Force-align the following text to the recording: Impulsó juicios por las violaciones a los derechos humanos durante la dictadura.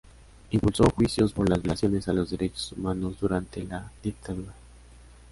Impulsó 0.49 0.85
juicios 0.89 1.31
por 1.31 1.47
las 1.47 1.61
violaciones 1.61 2.07
a 2.07 2.13
los 2.13 2.31
derechos 2.31 2.71
humanos 2.71 3.19
durante 3.19 3.61
la 3.63 3.91
dictadura. 4.01 4.51